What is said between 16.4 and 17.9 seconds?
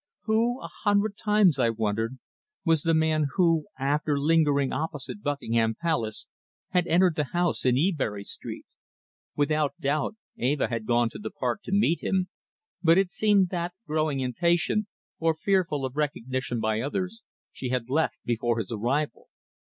by others, she had